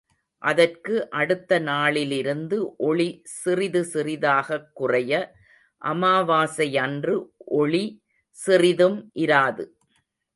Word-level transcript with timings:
அதற்கு 0.41 1.09
அடுத்த 1.09 1.59
நாளிலிருந்து 1.59 2.75
ஒளி 2.77 3.21
சிறிது 3.23 3.81
சிறிதாகக் 3.93 4.71
குறைய, 4.73 5.11
அமாவாசை 5.77 6.75
யன்று 6.75 7.15
ஒளி 7.37 7.83
சிறிதும் 8.29 9.11
இராது. 9.15 9.65